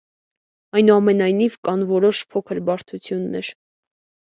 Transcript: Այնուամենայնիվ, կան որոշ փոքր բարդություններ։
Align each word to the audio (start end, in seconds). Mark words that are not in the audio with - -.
Այնուամենայնիվ, 0.79 1.59
կան 1.69 1.85
որոշ 1.93 2.23
փոքր 2.33 2.65
բարդություններ։ 2.73 3.55